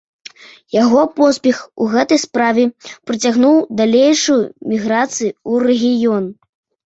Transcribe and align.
Яго 0.83 1.01
поспех 1.19 1.57
у 1.83 1.89
гэтай 1.95 2.19
справе 2.23 2.63
прыцягнуў 3.09 3.57
далейшую 3.81 4.41
міграцыі 4.73 5.29
ў 5.31 5.53
рэгіён. 5.65 6.23